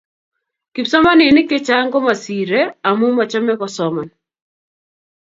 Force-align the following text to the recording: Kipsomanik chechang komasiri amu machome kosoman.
Kipsomanik 0.73 1.47
chechang 1.51 1.89
komasiri 1.93 2.61
amu 2.87 3.07
machome 3.17 3.53
kosoman. 3.61 4.09